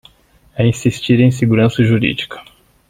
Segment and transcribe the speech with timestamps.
[0.55, 2.43] É insistir em segurança jurídica